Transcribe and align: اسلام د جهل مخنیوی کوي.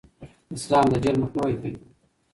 اسلام 0.55 0.85
د 0.91 0.93
جهل 1.03 1.15
مخنیوی 1.21 1.55
کوي. 1.61 1.75